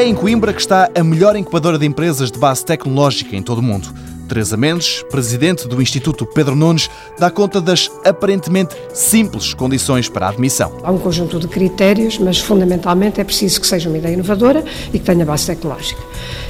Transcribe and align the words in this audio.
É 0.00 0.04
em 0.06 0.14
Coimbra 0.14 0.54
que 0.54 0.62
está 0.62 0.88
a 0.98 1.04
melhor 1.04 1.36
incubadora 1.36 1.78
de 1.78 1.84
empresas 1.84 2.30
de 2.30 2.38
base 2.38 2.64
tecnológica 2.64 3.36
em 3.36 3.42
todo 3.42 3.58
o 3.58 3.62
mundo. 3.62 3.92
Teresa 4.30 4.56
Mendes, 4.56 5.02
presidente 5.10 5.66
do 5.66 5.82
Instituto 5.82 6.24
Pedro 6.24 6.54
Nunes, 6.54 6.88
dá 7.18 7.28
conta 7.32 7.60
das 7.60 7.90
aparentemente 8.04 8.76
simples 8.94 9.52
condições 9.52 10.08
para 10.08 10.26
a 10.26 10.28
admissão. 10.28 10.78
Há 10.84 10.92
um 10.92 10.98
conjunto 10.98 11.40
de 11.40 11.48
critérios, 11.48 12.16
mas 12.16 12.38
fundamentalmente 12.38 13.20
é 13.20 13.24
preciso 13.24 13.60
que 13.60 13.66
seja 13.66 13.88
uma 13.88 13.98
ideia 13.98 14.14
inovadora 14.14 14.64
e 14.94 15.00
que 15.00 15.04
tenha 15.04 15.24
base 15.24 15.46
tecnológica. 15.46 16.00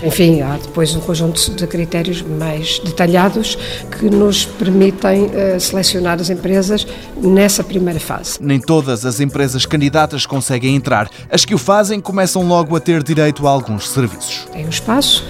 Enfim, 0.03 0.43
há 0.43 0.59
depois 0.59 0.95
um 0.95 1.01
conjunto 1.01 1.53
de 1.53 1.67
critérios 1.67 2.21
mais 2.21 2.79
detalhados 2.81 3.57
que 3.99 4.11
nos 4.11 4.45
permitem 4.45 5.25
uh, 5.25 5.59
selecionar 5.59 6.21
as 6.21 6.29
empresas 6.29 6.87
nessa 7.17 7.65
primeira 7.65 7.99
fase. 7.99 8.37
Nem 8.43 8.61
todas 8.61 9.07
as 9.07 9.21
empresas 9.21 9.65
candidatas 9.65 10.27
conseguem 10.27 10.77
entrar. 10.77 11.09
As 11.31 11.47
que 11.47 11.55
o 11.55 11.59
fazem 11.59 11.99
começam 11.99 12.47
logo 12.47 12.77
a 12.77 12.81
ter 12.81 13.03
direito 13.03 13.47
a 13.47 13.51
alguns 13.51 13.89
serviços. 13.89 14.47
Tem 14.53 14.67
um 14.67 14.69
espaço 14.71 15.25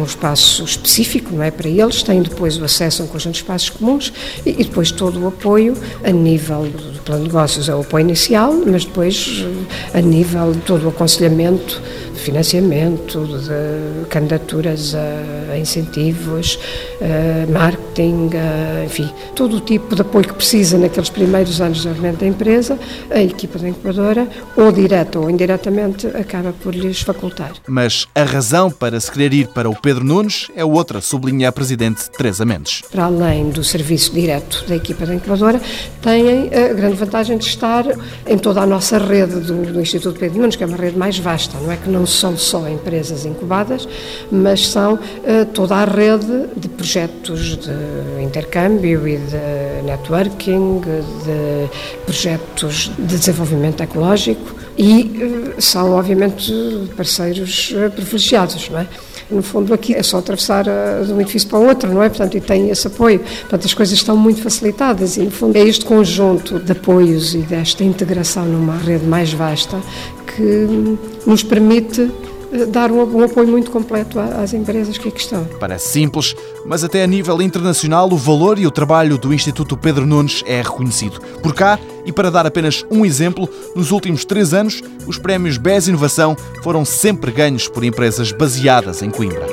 um 0.00 0.04
espaço 0.04 0.64
específico, 0.64 1.34
não 1.34 1.42
é 1.42 1.50
para 1.50 1.68
eles, 1.68 2.02
têm 2.02 2.22
depois 2.22 2.58
o 2.58 2.64
acesso 2.64 3.02
a 3.02 3.04
um 3.04 3.08
conjunto 3.08 3.34
de 3.34 3.40
espaços 3.40 3.70
comuns 3.70 4.12
e, 4.44 4.50
e 4.50 4.64
depois 4.64 4.90
todo 4.90 5.20
o 5.20 5.28
apoio 5.28 5.74
a 6.02 6.10
nível 6.10 6.62
do 6.64 7.02
plano 7.02 7.22
de 7.22 7.28
negócios, 7.28 7.68
é 7.68 7.74
o 7.74 7.80
apoio 7.80 8.02
inicial, 8.02 8.52
mas 8.66 8.84
depois 8.84 9.44
a 9.92 10.00
nível 10.00 10.52
de 10.52 10.60
todo 10.60 10.84
o 10.84 10.88
aconselhamento 10.88 11.80
financiamento, 12.14 13.26
de 13.26 14.06
candidaturas 14.08 14.94
a 14.94 15.58
incentivos, 15.58 16.58
a 17.00 17.50
marketing, 17.50 18.30
a, 18.34 18.84
enfim, 18.84 19.10
todo 19.34 19.56
o 19.56 19.60
tipo 19.60 19.94
de 19.94 20.02
apoio 20.02 20.28
que 20.28 20.34
precisa 20.34 20.78
naqueles 20.78 21.10
primeiros 21.10 21.60
anos 21.60 21.78
de 21.78 21.84
desenvolvimento 21.84 22.20
da 22.20 22.26
empresa, 22.26 22.78
a 23.10 23.22
equipa 23.22 23.58
da 23.58 23.68
incubadora, 23.68 24.28
ou 24.56 24.72
direta 24.72 25.18
ou 25.18 25.30
indiretamente, 25.30 26.06
acaba 26.08 26.52
por 26.52 26.74
lhes 26.74 27.00
facultar. 27.00 27.52
Mas 27.68 28.06
a 28.14 28.24
razão 28.24 28.70
para 28.70 28.98
se 29.00 29.10
querer 29.10 29.32
ir 29.32 29.48
para 29.48 29.68
o 29.68 29.74
Pedro 29.80 30.04
Nunes 30.04 30.48
é 30.54 30.64
outra, 30.64 31.00
sublinha 31.00 31.48
a 31.48 31.52
Presidente 31.52 32.10
Teresa 32.10 32.44
Mendes. 32.44 32.82
Para 32.90 33.04
além 33.04 33.50
do 33.50 33.62
serviço 33.64 34.12
direto 34.12 34.64
da 34.68 34.76
equipa 34.76 35.06
da 35.06 35.14
incubadora, 35.14 35.60
têm 36.02 36.50
a 36.54 36.72
grande 36.72 36.96
vantagem 36.96 37.38
de 37.38 37.46
estar 37.46 37.84
em 38.26 38.38
toda 38.38 38.60
a 38.60 38.66
nossa 38.66 38.98
rede 38.98 39.40
do, 39.40 39.72
do 39.72 39.80
Instituto 39.80 40.18
Pedro 40.18 40.38
Nunes, 40.38 40.56
que 40.56 40.64
é 40.64 40.66
uma 40.66 40.76
rede 40.76 40.96
mais 40.96 41.18
vasta, 41.18 41.58
não 41.58 41.70
é 41.70 41.76
que 41.76 41.88
não 41.88 42.03
não 42.04 42.06
são 42.06 42.36
só 42.36 42.68
empresas 42.68 43.24
incubadas, 43.24 43.88
mas 44.30 44.68
são 44.68 44.94
uh, 44.94 45.46
toda 45.54 45.76
a 45.76 45.84
rede 45.86 46.50
de 46.54 46.68
projetos 46.68 47.56
de 47.56 48.22
intercâmbio 48.22 49.08
e 49.08 49.16
de 49.16 49.82
networking, 49.86 50.80
de 50.80 52.04
projetos 52.04 52.92
de 52.98 53.16
desenvolvimento 53.16 53.82
ecológico 53.82 54.63
e 54.76 55.54
uh, 55.56 55.62
são, 55.62 55.92
obviamente, 55.92 56.52
parceiros 56.96 57.72
uh, 57.72 57.90
privilegiados, 57.90 58.68
não 58.70 58.80
é? 58.80 58.86
No 59.30 59.42
fundo, 59.42 59.72
aqui 59.72 59.94
é 59.94 60.02
só 60.02 60.18
atravessar 60.18 60.64
de 60.64 61.12
um 61.12 61.20
edifício 61.20 61.48
para 61.48 61.58
o 61.58 61.66
outro, 61.66 61.92
não 61.92 62.02
é? 62.02 62.08
Portanto, 62.08 62.36
e 62.36 62.40
tem 62.40 62.68
esse 62.68 62.86
apoio. 62.86 63.20
Portanto, 63.20 63.64
as 63.64 63.72
coisas 63.72 63.96
estão 63.96 64.16
muito 64.16 64.42
facilitadas 64.42 65.16
e, 65.16 65.20
no 65.22 65.30
fundo, 65.30 65.56
é 65.56 65.60
este 65.60 65.84
conjunto 65.84 66.58
de 66.58 66.72
apoios 66.72 67.34
e 67.34 67.38
desta 67.38 67.82
integração 67.82 68.44
numa 68.44 68.76
rede 68.76 69.06
mais 69.06 69.32
vasta 69.32 69.80
que 70.26 70.98
nos 71.26 71.42
permite 71.42 72.02
eh, 72.02 72.23
dar 72.68 72.90
um, 72.90 73.02
um, 73.16 73.24
apoio 73.24 73.48
muito 73.48 73.70
completo 73.70 74.18
às 74.18 74.52
empresas 74.52 74.96
que 74.96 75.08
aqui 75.08 75.20
estão. 75.20 75.44
Parece 75.58 75.88
simples, 75.88 76.34
mas 76.64 76.84
até 76.84 77.02
a 77.02 77.06
nível 77.06 77.42
internacional 77.42 78.08
o 78.12 78.16
valor 78.16 78.58
e 78.58 78.66
o 78.66 78.70
trabalho 78.70 79.18
do 79.18 79.34
Instituto 79.34 79.76
Pedro 79.76 80.06
Nunes 80.06 80.42
é 80.46 80.62
reconhecido. 80.62 81.20
Por 81.42 81.54
cá, 81.54 81.78
e 82.04 82.12
para 82.12 82.30
dar 82.30 82.46
apenas 82.46 82.84
um 82.90 83.04
exemplo, 83.04 83.48
nos 83.74 83.90
últimos 83.90 84.24
três 84.24 84.54
anos, 84.54 84.82
os 85.06 85.18
prémios 85.18 85.56
BES 85.58 85.88
Inovação 85.88 86.36
foram 86.62 86.84
sempre 86.84 87.32
ganhos 87.32 87.68
por 87.68 87.82
empresas 87.82 88.30
baseadas 88.30 89.02
em 89.02 89.10
Coimbra. 89.10 89.46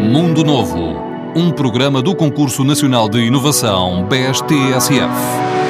Mundo 0.00 0.44
Novo, 0.44 0.96
um 1.34 1.50
programa 1.50 2.00
do 2.00 2.14
Concurso 2.14 2.64
Nacional 2.64 3.08
de 3.08 3.18
Inovação 3.18 4.06
BES-TSF. 4.08 5.65